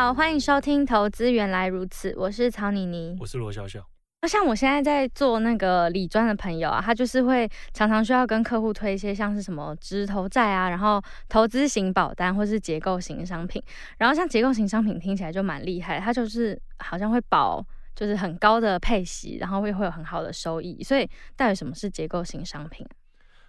[0.00, 3.86] 好，欢迎收听《投资原来如此》，我是曹妮妮，我是罗笑笑。
[4.22, 4.26] 那。
[4.26, 13.62] 像我现在在做那个理专的朋友啊，他就是会常常需要跟客户推一些像是什么直投债啊，然后投资型保单或是结构型商品。
[13.98, 17.62] 然后像结构型商品听起来就蛮厉害，它就是好像会保
[17.94, 20.82] 就是很高的配息，然后会会有很好的收益。
[20.82, 21.06] 所以
[21.36, 22.86] 到底什么是结构型商品？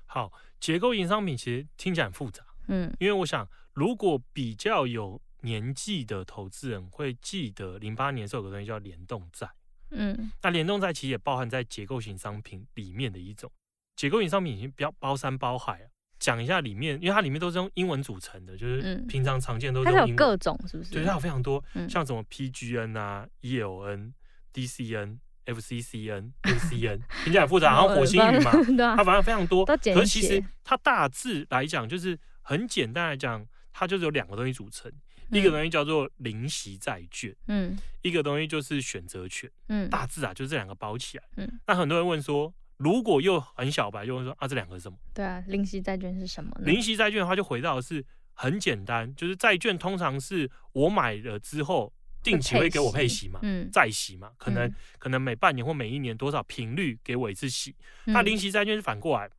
[0.05, 0.29] 好，
[0.59, 9.49] 结构型商品其实听起来很复杂，嗯，因为我想如果比较有年纪的投资人会记得，零八年的时候有个东西叫联动债，
[9.89, 13.51] 嗯，那联动债其实也包含在结构型商品里面的一种。
[13.95, 20.15] 结构型商品已经比较包山包海啊，讲一下里面，因为它里面都是用英文组成的，就是平常常见都是用英文。
[20.15, 20.91] 它有各种是不是？
[20.91, 24.13] 对，它有非常多，像什么 PGN 啊、ELN、
[24.53, 28.51] DCN、FCCN、ACN， 听起来很复杂，然后火星语嘛，
[28.95, 29.65] 它反正非常多。
[29.65, 34.91] 可是其实它大致来讲，就是很简单来讲，它就是有两个东西组成。
[35.31, 41.59] 一个东西叫做零息债券，嗯，一个东西就是选择权，嗯，大致啊，就这两个包起来，嗯。
[41.65, 44.97] 那很多人问说，如果又很小白，就问说啊，这两个是什么？
[45.13, 46.65] 对啊，零息债券是什么呢？
[46.65, 57.75] 零息债券的话，就回到的是很简单，就是债券通常是我买了之后，定期会给我配息嘛，嗯，债息嘛，可能可能每半年或每一年多少频率给我一次息。
[58.05, 59.29] 那零息债券是反过来。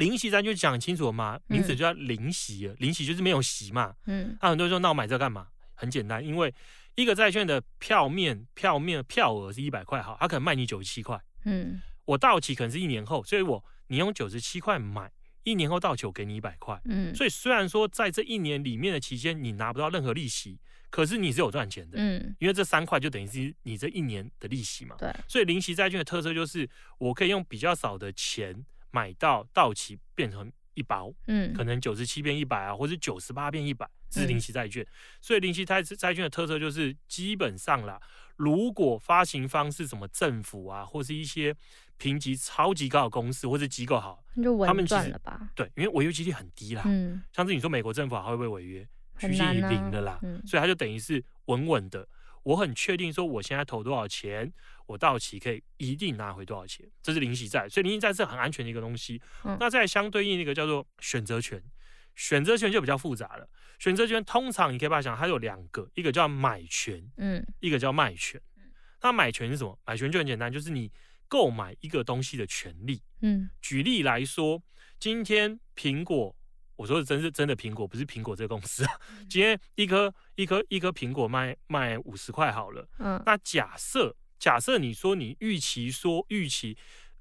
[0.00, 1.38] 零息咱就讲清楚了吗？
[1.46, 3.94] 名字就叫零息，零息就是没有息嘛。
[4.06, 5.48] 嗯，那很多人说，那我买这干嘛？
[5.74, 6.52] 很简单，因为
[6.94, 11.20] 一个债券的票面票面票额是一百块，好，他可能卖你九十七块。
[11.44, 15.12] 嗯，我到期可能是一年后，所以我你用九十七块买，
[15.44, 16.80] 一年后到期我给你一百块。
[16.86, 20.58] 嗯，所以虽然说在这一年里面的期间你拿不到任何利息，
[20.88, 21.98] 可是你是有赚钱的。
[22.00, 24.96] 嗯，因为这三块就等于是你这一年的利息嘛。
[24.98, 26.66] 对，所以零息债券的特色就是
[26.96, 28.64] 我可以用比较少的钱。
[28.90, 34.82] 买到到期变成一包，嗯，可能九十七变一百啊，或者九十八变一百，这是零息债券。
[34.82, 34.88] 嗯、
[35.20, 38.00] 所以零息债债券的特色就是，基本上啦，
[38.36, 41.54] 如果发行方是什么政府啊，或是一些
[41.98, 44.22] 评级超级高的公司或者机构好，
[44.66, 45.50] 他们赚了吧？
[45.54, 46.82] 对，因为违约几率很低啦。
[46.86, 48.88] 嗯，像是你说美国政府还会不会违约？
[49.18, 50.18] 趋近于零的啦。
[50.22, 52.08] 嗯、所以它就等于是稳稳的。
[52.42, 54.50] 我很确定说，我现在投多少钱，
[54.90, 59.22] 我到期可以一定拿回多少钱，这是零息债，所以零息债是很安全的一个东西。
[59.44, 61.62] 嗯、那在相对应一个叫做选择权，
[62.16, 63.48] 选择权就比较复杂了。
[63.78, 68.40] 选择权通常你可以把它想，它有两个，一个叫买权，嗯，一个叫卖权。
[69.02, 69.78] 那买权是什么？
[69.86, 70.90] 买权就很简单，就是你
[71.28, 73.00] 购买一个东西的权利。
[73.22, 74.60] 嗯，举例来说，
[74.98, 76.34] 今天苹果。
[76.76, 78.92] 我说的真是真的苹果，不是苹果这个公司啊。
[79.28, 82.88] 今天一颗一颗一颗苹果卖卖五十块好了。
[82.98, 83.22] 嗯。
[83.26, 86.76] 那假设假设你说你预期说预期，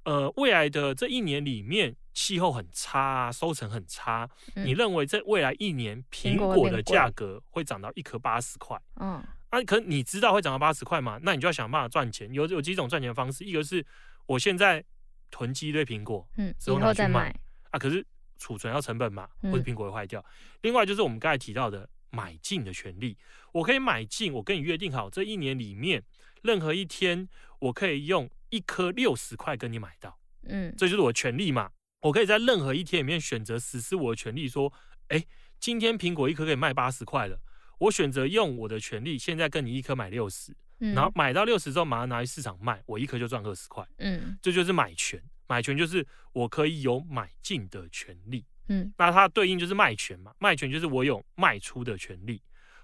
[0.06, 8.81] 呃，未来的这一年里面气候很差，收成很差，你认为这未来一年苹果的价格会涨到一颗八十块？
[9.00, 9.24] 嗯。
[9.52, 11.19] 那可你知道会涨到八十块吗？
[11.22, 12.34] 那你就要想办法赚钱。
[12.34, 13.86] 有有几种赚钱的方式，一个是
[14.25, 14.84] 我现在
[15.30, 17.31] 囤积一堆苹果，嗯，之后拿去卖
[17.69, 17.78] 啊。
[17.78, 18.03] 可是。
[18.41, 20.22] 储存要成本嘛，或者苹果会坏掉。
[20.22, 20.31] 嗯、
[20.62, 23.18] 另外就是我们刚才提到的买进的权利，
[23.51, 26.01] 我可以买进，我跟你约定好，这一年里面
[26.44, 27.27] 任何一天，
[27.59, 31.72] 我可以用一颗六十块跟你买到，嗯，这就是我的权利嘛。
[32.01, 34.72] 我可以在任何一天里面选择实施我的权利，说，
[35.09, 35.23] 哎，
[35.59, 37.38] 今天苹果一颗可以卖八十块了，
[37.77, 45.21] 我选择用我的权利，现在跟你一颗买六十，然后买到六十之后马上拿去市场卖，我一颗就赚二十块，嗯，这就是买权。
[45.47, 52.39] 买权就是我可以有买进的权利，嗯，那它对应就是卖权嘛，卖权就是我有卖出的权利。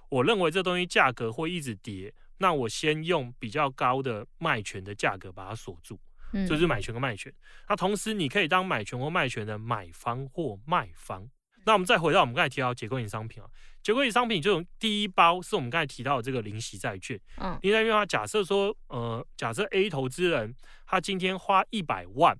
[0.09, 5.99] 我认为这东西价格会一直跌，那我先用比较高的卖权的价格把它锁住，
[6.33, 7.33] 嗯，就是买权跟卖权。
[7.69, 11.29] 那同时你可以当买权或卖权的买方或卖方。
[11.65, 13.49] 那我们再回到我们刚才提到结构型商品啊，
[13.81, 20.55] 结构型商品这种第一包是我们刚才提到的这个零息债券，嗯，零息债券的话，假设说，呃，假设 A 投资人
[20.85, 22.37] 他今天花一百万。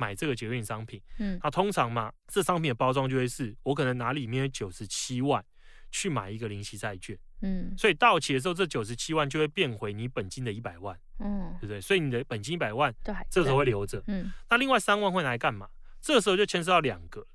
[0.00, 5.44] 买这个结构性商品，嗯，他通常嘛，这商品的包装就会是，我可能拿里面九十七万
[5.90, 11.80] 去买一个零息债券，嗯，所以到期的时候，这九十七万就会变回你本金的一百万，嗯，对不对？
[11.80, 15.68] 所以你的本金一百万，对，这时候会留着，嗯，那另外三万会拿来干嘛？
[16.00, 17.26] 这时候就牵涉到两个，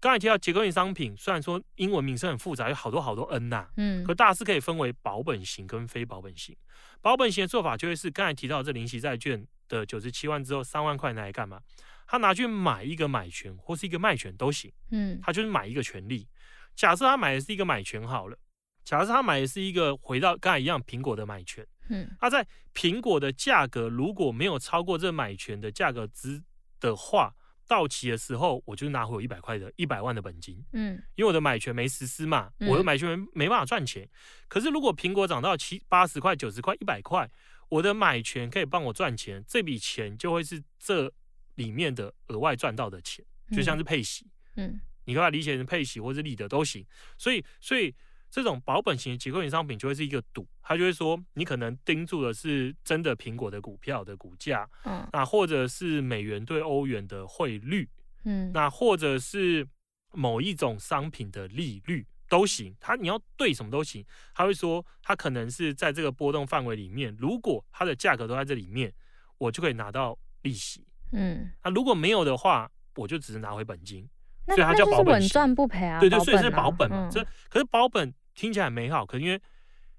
[0.00, 6.56] 刚才提到结构性商品，虽然说英文名称很复杂，有好多好多 N 呐、啊，嗯，可大致可以分为保本型跟非保本型。
[7.00, 11.60] 保本型的做法就会是刚才提到这零息债券的九十七万之后，三万块拿来干嘛？
[12.06, 16.28] 他拿去买一个买权或是一个卖权都行，嗯，他就是买一个权利。
[16.74, 18.36] 假设他买的是一个买权好了，
[18.84, 26.42] 假设他买的是一个回到刚才一样苹果的买权，嗯，他在苹果的价格如果没有超过这买权的价格值
[26.80, 27.34] 的话。
[27.68, 34.06] 到期的时候，我就拿回我一百块的一百万的本金，嗯，因为我的买权没实施嘛，嗯、我的买权没没办法赚钱。
[34.46, 37.30] 可是如果苹果涨到七八十块、九十块、一百块，
[37.70, 41.10] 我的买权可以帮我赚钱，这笔钱就会是这
[41.54, 44.26] 里面的额外赚到的钱，就像是配息，
[44.56, 46.84] 嗯，你可以理解成配息或者利得都行。
[47.16, 47.94] 所以，所以。
[48.32, 57.86] 这种保本型的结构型商品就会是一个赌，他就会说你可能盯住的是真的苹果的股票的股价，嗯，那或者是美元对欧元的汇率，
[58.24, 59.68] 嗯，那或者是
[60.14, 64.02] 某一种商品的利率都行，他你要对什么都行，
[64.34, 68.90] 他会说他可能是在这个波动范围里面，如果它的价格都在这里面，
[69.36, 74.08] 我就可以拿到利息，嗯，那如果没有的话，我就只是拿回本金，
[74.46, 78.10] 所以它叫保本型，稳赚不赔啊，对对，所以是保本嘛，嗯、这可是保本。
[78.34, 79.40] 听起来很美好，可是因为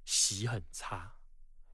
[0.05, 1.13] 息很差，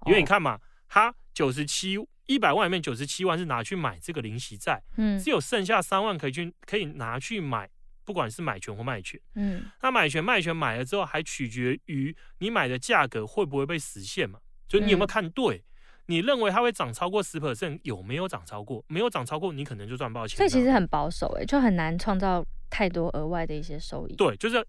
[0.06, 1.96] 因为你看嘛，他九十七
[2.28, 7.68] 一百万里面九十七万是拿去买这个零息债，嗯，只有剩下三万可以去可以拿去买，
[8.06, 15.64] 不管是买权或卖权，嗯，那买权卖权买了之后，还取决于你买的价格会不会被实现嘛，就你有没有看对，嗯、
[16.06, 18.86] 你认为它会涨超过十 percent，有没有涨超过？
[18.88, 20.38] 没有涨超过，你可能就赚不到钱。
[20.38, 24.16] 这其实很保守诶，就很难创造太多额外的一些收益。
[24.16, 24.64] 对，就是。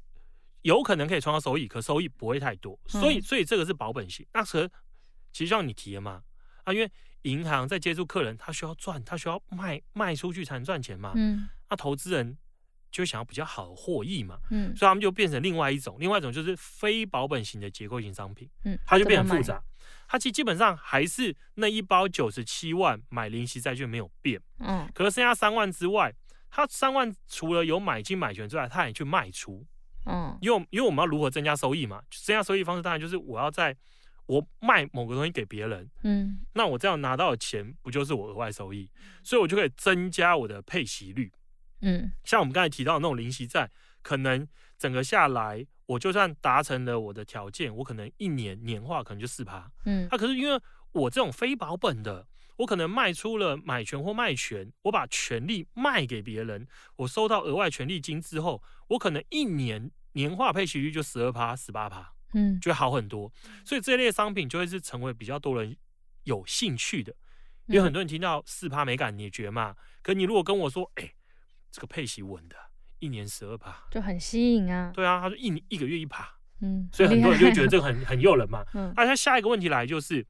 [0.62, 4.26] 有可能可以创造收益，可收益不会太多，所以所以这个是保本型。
[4.32, 4.68] 那可
[5.32, 6.22] 其实像你提的嘛，
[6.64, 6.90] 啊，因为
[7.22, 11.12] 银行在接触客人，他需要赚，他需要卖卖出去才能赚钱嘛。
[11.14, 11.48] 嗯。
[11.68, 12.36] 那投资人
[12.90, 14.38] 就想要比较好的获益嘛。
[14.50, 14.74] 嗯。
[14.76, 18.50] 所以他们就变成另外一种，另外一种就是非保本型的结构性商品。
[18.64, 18.78] 嗯。
[18.84, 19.62] 它就变得复杂。
[20.08, 24.40] 它其实基本上还是那一包九十七万买零息债券没有变。
[24.58, 24.90] 嗯。
[24.92, 26.12] 可是剩下三万之外，
[26.50, 29.64] 它三万除了有买进买权之外，它也去卖出。
[30.06, 32.02] 嗯，因为因为我们要如何增加收益嘛？
[32.10, 33.76] 增加收益方式当然就是我要在
[34.26, 38.88] 我卖某个东西给别人，嗯，那我这样拿到的钱不就是我额外收益？
[39.24, 41.32] 所以我就可以增加我的配息率，
[41.82, 43.70] 嗯，像我们刚才提到的那种零息债，
[44.02, 44.46] 可能
[44.78, 50.60] 整个下来，我就算达成了我的条件，我可能一年年化可能就四趴，嗯，那、啊、可是因为
[50.92, 52.26] 我这种非保本的，
[52.60, 56.66] 我可能卖出了买权或卖权，我把权利卖给别人，
[56.96, 63.32] 我收到额外权利金之后，我可能一年年化配息率就十二趴、十八趴，嗯，就会好很多。
[63.64, 65.74] 所以这类商品就会是成为比较多人
[66.24, 67.14] 有兴趣的，
[67.66, 69.74] 因为很多人听到四趴没感觉嘛。
[70.02, 71.14] 可你如果跟我说，哎、欸，
[71.72, 72.56] 这个配息稳的，
[72.98, 74.92] 一年十二趴，就很吸引啊。
[74.94, 76.28] 对啊，他说一一个月一趴，
[76.60, 78.62] 嗯，所以很多人就觉得这个很很诱人嘛。
[78.74, 80.26] 嗯，那他下一个问题来就是。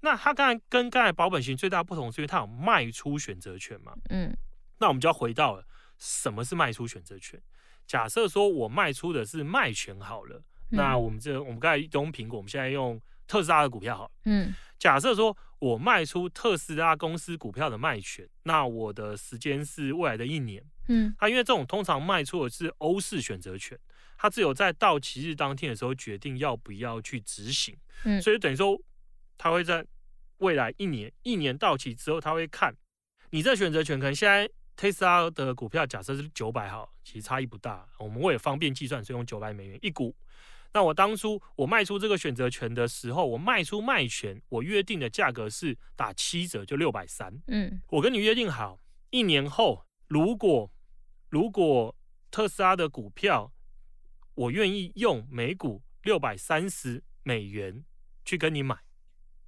[0.00, 3.92] 那他刚才跟刚才保本型最大的不同是因为他有卖出选择权嘛？
[4.10, 4.36] 嗯，
[4.78, 5.64] 那我们就要回到了
[5.98, 7.40] 什么是卖出选择权？
[7.86, 10.36] 假设说我卖出的是卖权好了，
[10.70, 14.10] 嗯、那我们这我们刚才用苹果，我们现在用特斯拉的股票好了。
[14.26, 20.62] 嗯，假设说我卖出特斯拉公司股票的卖权，那我的时间是未来的一年。
[20.88, 23.76] 嗯，它因为这种通常卖出的是欧式选择权，
[24.18, 27.76] 它只有在到期日当天的时候决定要不要去执行。
[28.04, 28.78] 嗯，所以等于说。
[29.38, 29.84] 他会在
[30.38, 32.74] 未来一年，一年到期之后，他会看
[33.30, 33.98] 你这选择权。
[33.98, 37.88] 可能现在特斯拉的股票假设是九百哈，其实差异不大。
[37.98, 40.14] 我们为了方便计算，所以用九百美元一股。
[40.72, 47.32] 那我当初我卖出这个选择权的时候，我卖出卖权，我约定的价格是打七折，就六百三。
[47.46, 48.78] 嗯，我跟你约定好，
[49.08, 50.70] 一年后如果
[51.30, 51.96] 如果
[52.30, 53.50] 特斯拉的股票，
[54.34, 57.82] 我愿意用每股六百三十美元
[58.24, 58.76] 去跟你买。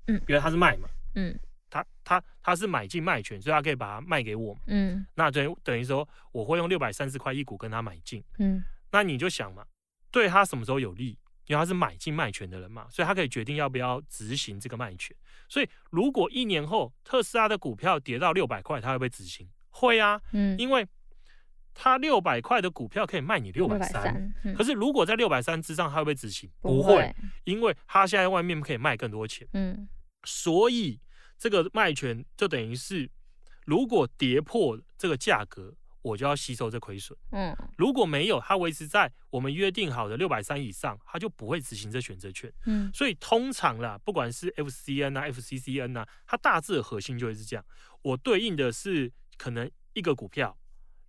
[0.08, 1.38] 嗯，因为他是卖嘛，嗯，
[1.70, 9.64] 他他他是买进卖权，所以他可以把它卖给我，嗯，那等于等于说我会用六百三十块一股跟他买进，嗯，那你就想嘛，
[10.10, 11.16] 对他什么时候有利？
[11.46, 15.16] 因为他是买进卖权的人嘛，所以他可以决定要不要执行这个卖权。
[15.48, 19.48] 所以如果一年后特斯拉的股票跌到六百块，他会不会执行？
[19.70, 20.86] 会啊，嗯，因为
[21.72, 26.50] 他六百块的股票可以卖你六百三，可是如果在六百三之上，他会不会执行？
[26.60, 29.88] 不会，不会，因为他现在外面可以卖更多钱，嗯。
[30.24, 31.00] 所以
[31.38, 33.10] 这个卖权就等于是，
[33.64, 37.18] 如果跌破这个价格，我就要吸收这亏损。
[37.32, 42.52] 嗯，如果没有，它维持在我们约定好的六百三以上，它就不会执行这选择权。
[42.66, 47.64] 嗯，所以通常啦，不管是 FCN 啊、FCCN 啊，它大致的核心就会是这样。
[48.02, 50.56] 我对应的是可能一个股票、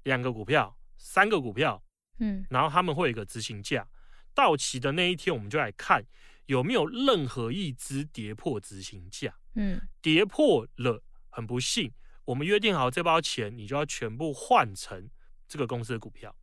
[0.04, 1.82] 两个股票、三个股票，
[2.20, 3.88] 嗯，然后他们会有一个执行价，
[4.34, 6.04] 到期的那一天，我们就来看
[6.50, 11.92] 有没有任何一支跌破执行价，嗯，跌破了，很不幸，
[12.26, 15.08] 我们约定好这包钱，你就要全部换成
[15.48, 16.36] 这个公司的股票。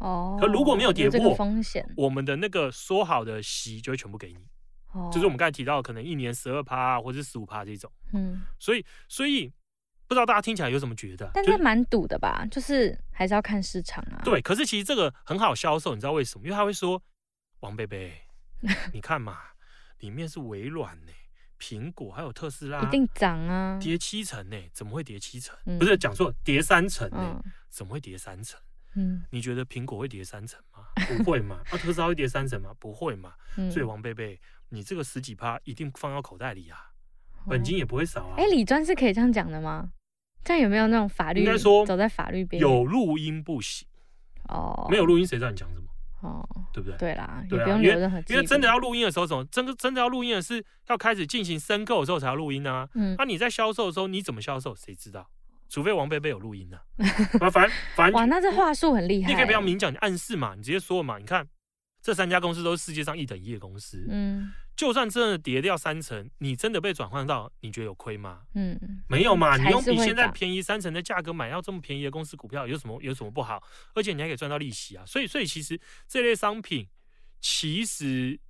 [0.00, 4.48] 哦，可如果没有跌破，风险，我们的那个说好的息就会全部给你。
[4.94, 7.88] 哦，就是我们刚才提到，可能一年十二趴或者十五趴这种。
[8.14, 9.46] 嗯，所以所以
[10.08, 11.30] 不知道大家听起来有什么觉得？
[11.32, 12.44] 但是蛮赌的吧？
[12.50, 14.20] 就是还是要看市场啊。
[14.24, 16.46] 对，可是其实这个很好销售，你知道为什么？
[16.46, 17.00] 因为他会说，
[17.60, 18.12] 王贝贝，
[18.92, 19.38] 你看嘛，
[20.02, 21.12] 里面是微软呢，
[21.58, 25.56] 苹果还有特斯拉，一定涨啊，跌七成呢，怎么会跌七成？
[25.64, 28.60] 嗯、不是讲错，跌三成呢，嗯、怎么会跌三成？
[28.94, 30.86] 嗯，你觉得苹果会跌三成吗？
[31.16, 31.60] 不会嘛？
[31.70, 32.74] 那、啊、特斯拉会跌三成吗？
[32.78, 33.32] 不会嘛？
[33.56, 34.38] 嗯、所以王贝贝，
[34.70, 36.90] 你这个十几趴一定放到口袋里啊，
[37.46, 38.34] 本金也不会少啊。
[38.36, 39.92] 哎、哦，理专是可以这样讲的吗？
[40.42, 41.40] 这样有没有那种法律？
[41.40, 43.86] 应该说走在法律边，有录音不行
[44.48, 45.86] 哦，没有录音谁知道你讲什么？
[46.22, 46.98] 哦，对不对？
[46.98, 52.88] 对啦，对啊，也不用留任何因为真的要录音的时候，怎么真的真的要录音的是要开始进行申购的时候才要录音啊。
[52.94, 54.74] 嗯，那、啊、你在销售的时候你怎么销售？
[54.74, 55.28] 谁知道？
[55.68, 56.76] 除非王贝贝有录音呢、
[57.40, 59.30] 啊，反正反正 哇，那这话术很厉害。
[59.30, 61.18] 你可以不要明讲，你暗示嘛，你直接说嘛。
[61.18, 61.46] 你看
[62.02, 68.42] 这三家公司都是世界上一等一的公司，嗯，就算真的跌掉三成，你真的被转换到，你觉得有亏吗？
[68.54, 73.62] 嗯，没有嘛，你用比现在便宜三成的价格买到这么便宜的公司股票，有什么有什么不好？
[73.94, 75.04] 而且你还可以赚到利息啊。
[75.06, 76.88] 所以所以其实这类商品
[77.40, 78.40] 其实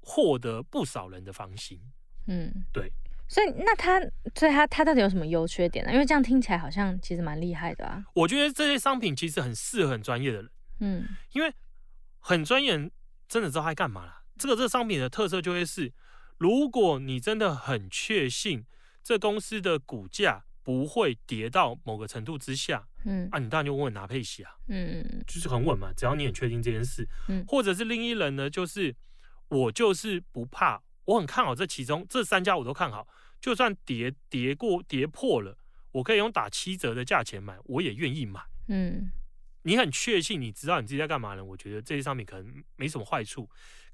[0.00, 1.80] 获得不少人的芳心。
[2.26, 2.92] 嗯，对。
[3.30, 4.00] 所以那他，
[4.34, 5.92] 所以他他到底有什么优缺点呢？
[5.92, 8.02] 因为这样听起来好像其实蛮厉害的啊。
[8.14, 11.52] 我觉得这些商品其实很适合很专业的人，嗯，因为
[12.20, 12.90] 很专业人
[13.28, 14.22] 真的知道他干嘛了。
[14.38, 15.92] 这个这个商品的特色就会是，
[16.38, 18.64] 如果你真的很确信
[19.02, 28.94] 这公司的股价不会跌到某个程度之下，嗯，啊，你当然就稳稳拿配息啊，嗯嗯，就是很稳嘛，只要你很确定这件事，嗯，或者是另一人呢，就是
[29.48, 30.82] 我就是不怕。
[31.06, 33.08] 我很看好这其中这三家，我都看好。
[33.40, 35.56] 就算跌跌过跌破了，
[35.92, 38.42] 我可以用打七折的价钱买，我也愿意买。
[38.66, 39.10] 嗯，
[39.62, 41.42] 你很确信，你知道你自己在干嘛呢？
[41.42, 43.48] 我觉得这些商品可能没什么坏处。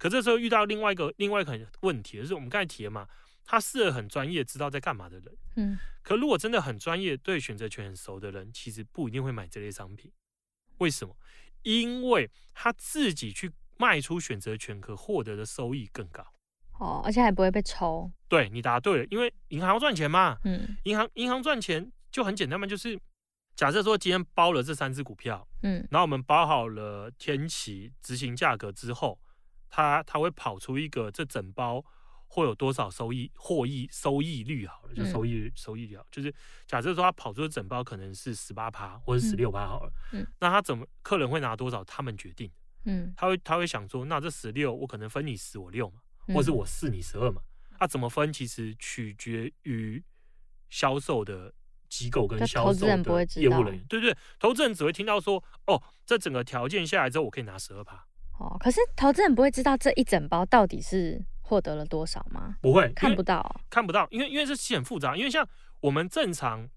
[0.04, 3.08] 可这时候遇到另外一个另外一个问题，就是我们刚才提了嘛，
[3.42, 5.34] 他是很专业，知道在干嘛的人。
[5.56, 10.12] 嗯，可如果真的很专业，对选择权很熟的人，其实不一定会买这类商品。
[10.76, 11.16] 为什么？
[11.62, 16.22] 因为他自己去卖出选择权，可获得的收益更高。
[16.78, 18.12] 哦，而且还不会被抽。
[18.28, 20.36] 对，你答对了，因为银行要赚钱嘛。
[20.44, 23.00] 嗯，银行银行赚钱就很简单嘛，就是
[23.56, 29.18] 假设说今天包了这三只股票，嗯，然后我们包好了天期执行价格之后，
[29.70, 31.84] 它它会跑出一个这整包
[32.26, 36.34] 会有多少收益获益收益率好了，就收益、嗯、收益率好，就是
[36.66, 42.50] 假设说它跑出的整包可能是十八趴或者十六趴好了，嗯，那他怎么客人会拿多少，他们决定，
[42.84, 46.00] 嗯，他会他会想说，那这十六我可能分你十我六嘛。
[46.28, 47.42] 或是我四你十二嘛，
[47.76, 50.02] 啊、怎么分其实取决于
[50.70, 51.52] 销售的
[51.86, 58.06] 机构跟销售的业务人员，对，对对，投资人只会听到说，哦，这整个条件下来之后，我可以拿十二趴。
[58.38, 62.56] 哦，可是投资人不会知道这一整包到底是获得了多少吗？
[62.60, 65.48] 不会，看不到，看不到，因为因为这是很复杂，因为像
[65.80, 66.68] 我们正常。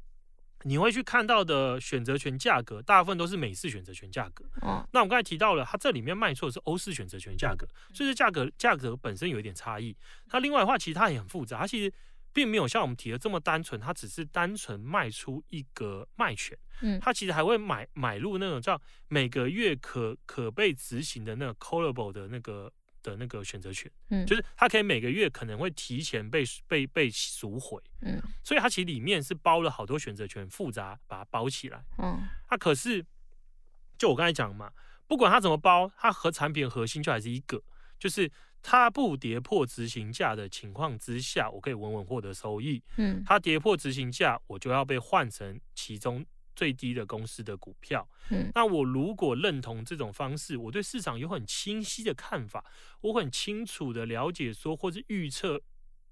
[0.64, 4.44] 你会去看到的选择权价格，大部分都是美式选择权价格。
[4.62, 9.96] 哦，那我们刚才提到了，它这里面卖出的是欧式选择权价格，所以这价格价格本身有一点差异。
[10.28, 11.94] 它另外的话，其实它也很复杂，它其实
[12.38, 16.56] 并没有像我们提的这么单纯，它只是单纯卖出一个卖权。
[16.82, 22.72] 嗯，它其实还会买买入那种叫每个月可可被执行的那个 callable 的那个。
[23.04, 33.06] 的那个选择权，嗯，就是它可以每个月可能会提前被被被赎回，嗯，所以它其实里面是包了好多选择权，复杂把它包起来，嗯，它可是
[33.98, 34.74] 就我刚才讲嘛，
[35.08, 37.62] 不管它怎么包，它和产品核心就还是一个，
[37.98, 38.30] 就是
[38.70, 46.26] 它不跌破执行价的情况之下，我可以稳稳获得收益，嗯，它跌破执行价，我就要被换成其中。
[46.54, 52.66] 最低的公司的股票，嗯，那我如果认同这种方式，我对市场有很清晰的看法，
[53.02, 55.62] 我很清楚的了解说，或是预测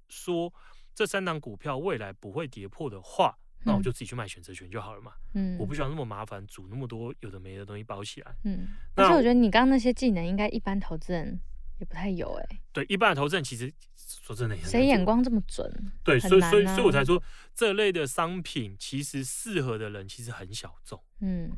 [0.07, 0.53] 说
[0.93, 11.39] 这三档股票未来不会跌破的话，那我就自己去买选择权就好了嘛，嗯，我不需要那么麻烦，组那么多有的没的东西包起来，嗯，而且我觉得你刚刚那些技能应该一般投资人
[11.79, 13.73] 也不太有哎、欸，对，一般的投资人其实。
[14.07, 15.67] 说真的，谁眼光这么准？
[16.03, 17.21] 对，所以所以所以我才说，
[17.55, 21.03] 这类的商品其实适合的人其实很小众。
[21.21, 21.51] 嗯，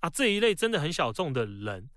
[0.00, 1.90] 啊，这一类真的很小众的人，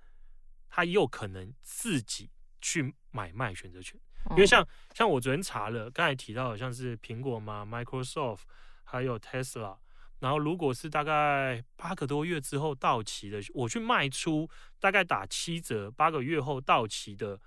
[0.70, 4.00] 他有可能自己去买卖选择权，
[4.32, 8.42] 因为像像我昨天查了，刚才提到的像是苹果嘛，Microsoft，
[8.84, 9.78] 还有 Tesla，
[10.20, 14.50] 然后如果是大概八个多月之后到期的，我去卖出
[14.80, 17.40] 大概打七折，八个月后到期的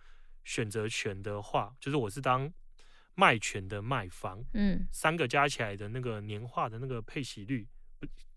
[0.44, 2.52] 选择权的话，就是我是当
[3.14, 7.66] 卖权的卖方，嗯，三个加起来的那个年化的那个配息率，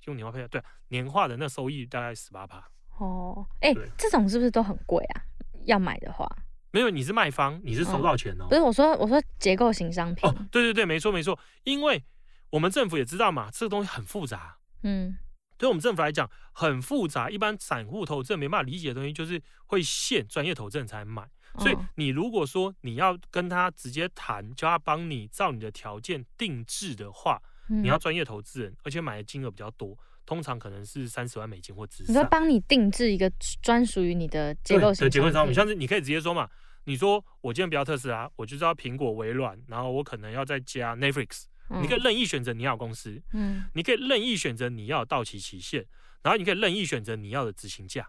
[0.06, 2.58] 用年化配对，年化的那收益大概十八趴。
[2.98, 5.22] 哦，哎、欸，这种是不是都很贵啊？
[5.66, 6.28] 要买的话，
[6.72, 8.48] 没有，你是卖方，你是收到钱哦。
[8.50, 10.30] 不是，我说我说结构型商品。
[10.30, 12.04] 哦，对对对，没错没错，因为。
[12.52, 15.18] 我们政府也知道嘛，这个东西很复杂，嗯，
[15.58, 17.30] 对我们政府来讲很复杂。
[17.30, 21.30] 一般散户投资人没办法理解的东西，就是会限专业投资人才买。
[21.58, 32.14] 哦、所以你如果说你要跟他直接谈，叫他帮你照你的条件定制的话，嗯、你要专业投资人，而且买的金额比较多，通常可能是三十万美金或之上。
[32.14, 36.50] 你说帮你定制一个专属于你的结构型的结构商品，像是你可以直接说嘛，
[36.86, 41.46] 你说我今天不要特斯拉，我就知道苹果、微软，然后我可能要再加 Netflix。
[41.82, 45.86] 你可以任意选择你要公司，嗯，你可以任意选择你要到期期限，
[46.24, 48.08] 然后你可以任意选择你要的执行价，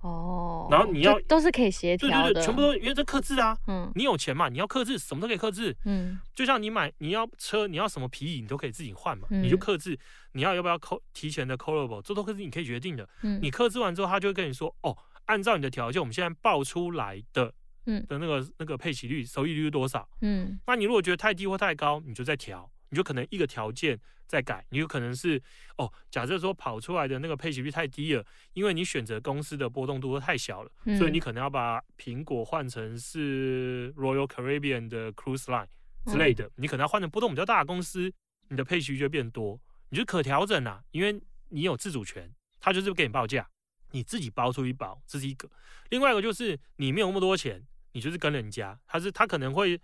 [0.00, 9.98] 哦，然后你要都是可以协调的，对对对，全部都因为这克制啊，嗯，你有钱嘛，你要克制什么都可以克制，嗯，就像你买你要车，你要什么皮椅，你都可以自己换嘛，嗯、你就克制，
[10.32, 17.52] 你要要不要扣提前的 callable，这都是你可以决定的，嗯，你克制完之后，他就会跟你说，哦，按照你的条件，我们现在报出来的，
[17.86, 18.04] 嗯。
[18.08, 22.70] 的那个那个配息率收益率是多少，嗯，那你如果觉得太低或太高，你就再调。
[22.92, 23.96] 你就可能一个条件
[24.30, 25.42] 再改，你有可能是
[25.76, 35.66] 哦，假设说跑出来的那个配息率太低了，因为你选择公司的波动度太小了，嗯、所以你可能要把苹果换成是 Royal Caribbean 的 Cruise Line
[36.06, 38.12] 之类的，嗯、你可能要换成波动比较大的公司，
[38.48, 43.50] 你的配息率就变多，你就可调整啊，因为你有自主权，他就是给你报价，
[43.90, 45.50] 你自己包出一包，这是一个。
[45.88, 49.80] 另外一个就是你没有那么多钱，你就是跟人家，他是他可能会。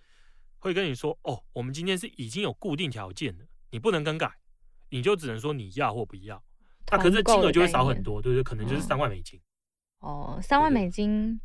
[0.58, 4.30] 会跟你说哦，我们今天是已经有固定条件的，你不能更改，
[4.90, 6.42] 你就只能说你要或不要。
[6.90, 8.42] 那、啊、可是金额就会少很多，对不对？
[8.42, 9.40] 可能就是三万美金。
[10.00, 11.40] 哦，三万美金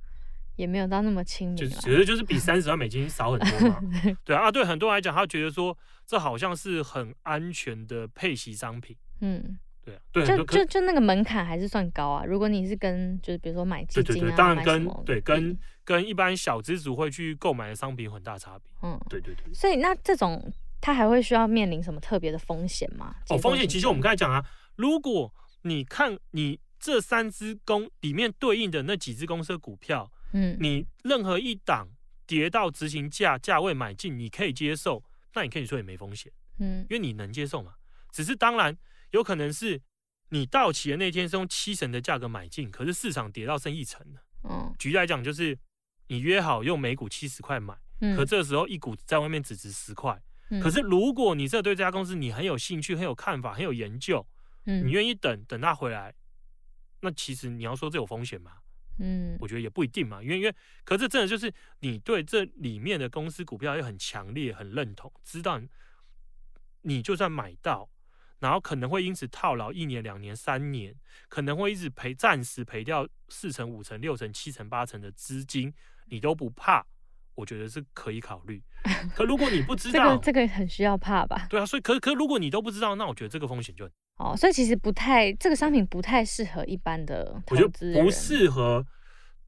[0.55, 3.81] 也没有到那么亲民，就是觉得就是比三十万美金少很多嘛。
[4.23, 8.95] 对啊，对很多人来讲，他觉得说这好像是很安全的配息商品。
[9.21, 9.57] 嗯。
[9.83, 12.23] 对啊，对，就就就那个门槛还是算高啊。
[12.23, 18.71] 如果你是跟就是比如说买基金啊，对对对，当然跟对跟跟一般小资族会去购买的商品有很大差别。
[18.83, 19.51] 嗯，对对对。
[19.51, 20.39] 所以那这种
[20.81, 23.15] 它还会需要面临什么特别的风险吗？
[23.29, 24.43] 哦，风险其实我们刚才讲啊，
[24.75, 31.87] 如果你看你这三只公里面对应的那几只公司的股票，嗯，你任何一档
[32.25, 35.03] 跌到执行价价位买进，你可以接受，
[35.35, 37.75] 那你可以说也没风险，嗯，因为你能接受嘛。
[38.11, 38.77] 只是当然。
[39.11, 39.81] 有可能是
[40.29, 44.21] 你到期的那天是用七成的价格买进，可是市场跌到剩一成了。
[44.49, 45.59] 嗯，举例来讲，就是
[46.07, 50.17] 你约好用每股七十块买，嗯、可这时候一股在外面只值十块。
[50.51, 54.23] 嗯、可是如果你这对这家公司你很有兴趣、很有看法、很有研究，
[54.65, 56.13] 嗯，你愿意等等它回来，
[56.99, 58.51] 那其实你要说这有风险吗？
[58.99, 60.21] 嗯，我觉得也不一定嘛。
[60.21, 65.59] 因为因为，可是这真的就是你对这里面的公司股票又很强烈、很认同，知道
[66.81, 67.89] 你就算买到。
[68.39, 70.95] 然后可能会因此套牢一年、两年、三年，
[71.29, 75.71] 可能会一直赔，暂时赔掉四成、五成、六成、七成、八成的资金，
[76.05, 76.83] 你都不怕？
[77.41, 78.61] 我觉得是可以考虑。
[79.15, 81.47] 可如果你不知道，这个这个很需要怕吧？
[81.49, 88.85] 对啊，所以可可如果你都不知道，那我觉得这个风险就很哦，所以其实不太这个商品不太适合一般的投资，我觉得不适合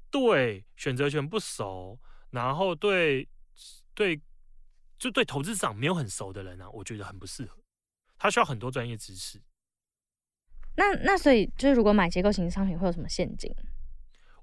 [0.10, 2.00] 对选择权不熟，
[2.32, 3.30] 然后对
[3.94, 4.20] 对
[4.98, 7.60] 就对投资市场没有很熟的人啊，我觉得很不适合。
[8.18, 9.40] 他需要很多专业知识。
[10.76, 13.54] 那那所以就是，如果买结构型商品会有什么陷阱？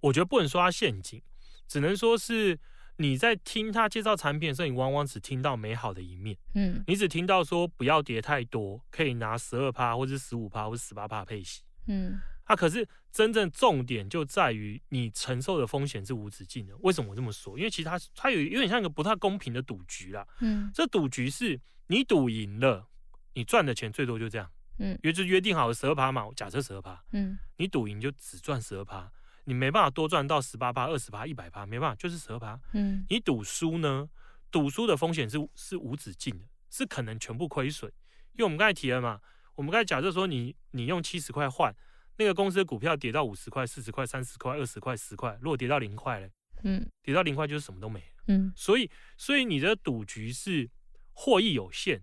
[0.01, 1.21] 我觉得不能说它陷阱，
[1.67, 2.59] 只能说是
[3.01, 6.37] 你在听他介绍产品的时候，你往往只听到美好的一面。
[6.55, 11.63] 嗯，你只听到说不要跌太多，可以拿十二趴，或者十五趴，或者十八趴配息。
[11.87, 12.21] 嗯，
[12.55, 16.77] 可是真正重点就在于你承受的风险是无止境的。
[16.81, 17.57] 为什么我这么说？
[17.57, 20.27] 因为其实它它有有点像一个不太公平的赌局啦。
[20.41, 22.87] 嗯，这赌局是你赌赢了。
[23.33, 29.11] 你赚的钱最多就这样，嗯，因为就约定好了十二趴嘛，假设十二趴，嗯，你赌赢就只赚十二趴，
[29.51, 34.09] 你没办法多赚到十八趴、二十趴、一百趴，没办法，就是十二趴，嗯，你赌输呢，
[34.49, 37.91] 赌输的风险是是无止境的，是可能全部亏损，
[38.35, 39.21] 因为我们刚才提了嘛，
[39.57, 41.75] 我们刚才假设说你你用七十块换
[42.17, 46.31] 那个公司的股票跌到五十块、四十块、三十块、二十块、十块，如果跌到零块嘞，
[46.63, 50.71] 嗯，跌到零块就是什么都没了，嗯，所以所以你的赌局是
[51.13, 52.01] 获益有限。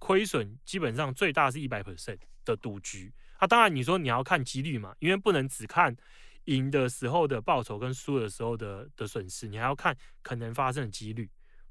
[0.00, 5.96] 亏损基本上最大是一百 percent 的赌局，啊，当然你说你要看几率嘛，因为不能只看
[6.48, 11.30] 赢的时候的报酬跟输的时候的的损失，你还要看可能发生的几率。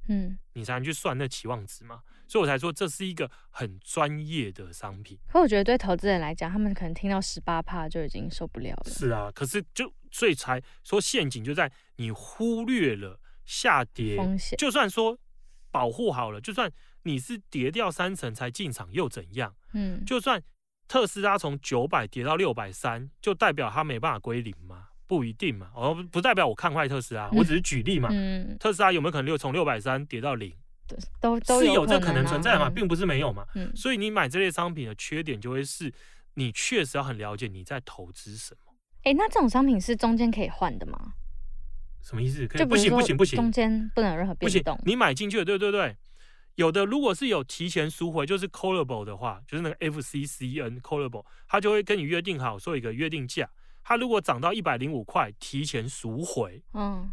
[0.10, 2.02] 嗯，你才能去算那期望值嘛。
[2.30, 5.20] 所以我才说这是一个很专业的商品。
[5.28, 8.90] 可我觉得对投资人来讲，他们可能听到十八趴就已经受不了了。
[8.90, 14.58] 是啊，可是就所以才说陷阱就在你忽略了下跌风险。
[14.58, 15.18] 就算说
[15.72, 16.72] 保护好了，就算
[17.04, 19.54] 你是跌掉三成才进场又怎样？
[19.74, 20.42] 嗯，就算
[20.88, 24.88] 特斯拉从九百跌到六百三，就代表它没办法归零吗？
[25.06, 25.70] 不一定嘛。
[25.74, 28.10] 哦，不代表我看坏特斯拉，我只是举例嘛。
[28.12, 30.54] 嗯，特斯拉有没有可能六从六百三跌到零？
[31.20, 33.46] 都都是有这可能存在嘛，并不是没有嘛。
[33.56, 35.94] 嗯，所以你买这类商品的缺点就会是，
[36.36, 38.74] 你确实要很了解你在投资什么。
[39.04, 41.14] 哎，那这种商品是中间可以换的吗？
[42.02, 42.48] 什么意思？
[42.48, 44.78] 可以，不行不行不行，中间不能有任何变动。
[44.78, 45.98] 不行，你买进去了，对对对。
[46.58, 53.50] 有的如果是有提前赎回，就是 callable 的话，就是那个 FCCN callable，它就会跟你约定好，说一个约定价。
[53.84, 56.62] 它如果涨到一百零五块，提前赎回。
[56.74, 57.10] 嗯。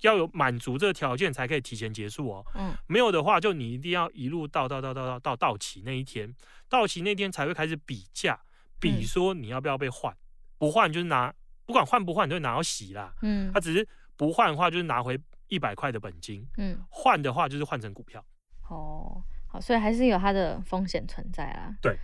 [0.00, 2.44] 要有满足这个条件才可以提前结束哦。
[2.56, 6.34] 嗯，没有的话，就你一定要一路到到到到到到到期那一天，
[6.68, 8.40] 到期那天才会开始比价，
[8.80, 10.12] 比说你要不要被换，
[10.58, 11.32] 不换就是拿，
[11.64, 13.14] 不管换不换，你都会拿到息啦。
[13.22, 15.16] 嗯，他只是不换的话，就是拿回
[15.46, 16.44] 一百块的本金。
[16.56, 18.24] 嗯，换的话就是换成股票。
[18.72, 21.74] 哦，好，所以还是有它的风险存在啦。
[21.80, 21.96] 对。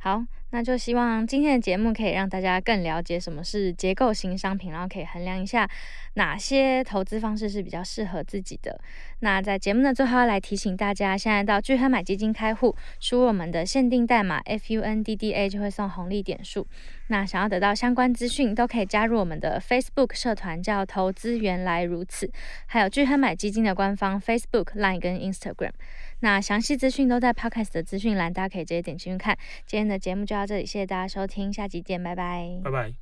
[0.00, 5.68] 好，那就希望今天的节目可以让大家更了解什么是结构型商品，然后可以衡量一下
[6.14, 8.80] 哪些投资方式是比较适合自己的。
[9.20, 16.64] 那在节目的最后要来提醒大家，现在到巨亨买基金开户，输入我们的限定代码 FUNDDA 就会送红利点数。
[17.08, 22.30] 那想要得到相关资讯，都可以加入我们的 Facebook 社团，叫“投资原来如此”，
[22.66, 25.72] 还有巨亨买基金的官方 Facebook、Line 跟 Instagram。
[26.20, 29.36] 那详细资讯都在 Podcast 的资讯栏，大家可以直接点进去看。
[29.66, 32.92] 今天的节目就到这里，谢谢大家收听，下集见，拜拜，拜拜。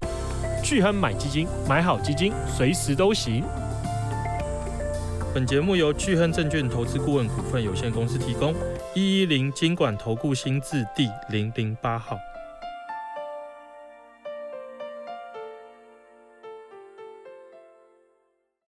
[0.62, 3.42] 巨亨买基金，买好基金，随时都行。
[5.32, 8.54] 本节目由巨亨证券投资顾问股份有限公司提供，
[8.94, 12.18] 一一零金管投顾新字第零零八号。